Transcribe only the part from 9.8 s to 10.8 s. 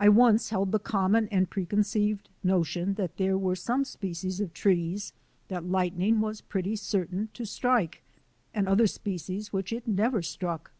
never struck.